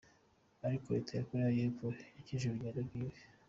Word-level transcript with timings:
Ariko 0.65 0.85
leta 0.95 1.11
ya 1.15 1.25
Korea 1.27 1.55
Yepfo 1.57 1.87
yakeje 2.15 2.43
urugendo 2.45 2.79
rwiwe. 2.85 3.17